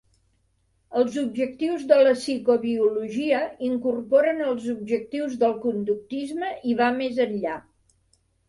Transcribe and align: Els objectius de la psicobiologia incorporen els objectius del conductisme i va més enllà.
Els 1.01 1.17
objectius 1.23 1.83
de 1.91 1.99
la 2.07 2.13
psicobiologia 2.21 3.41
incorporen 3.69 4.41
els 4.49 4.65
objectius 4.75 5.39
del 5.45 5.55
conductisme 5.67 6.51
i 6.73 6.77
va 6.81 6.93
més 7.05 7.25
enllà. 7.29 7.61